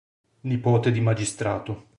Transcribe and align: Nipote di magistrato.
Nipote 0.45 0.89
di 0.89 0.99
magistrato. 0.99 1.89